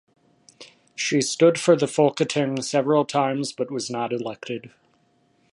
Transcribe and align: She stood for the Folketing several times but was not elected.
She 0.95 1.21
stood 1.21 1.59
for 1.59 1.75
the 1.75 1.85
Folketing 1.87 2.63
several 2.63 3.05
times 3.05 3.51
but 3.51 3.69
was 3.69 3.91
not 3.91 4.11
elected. 4.11 4.71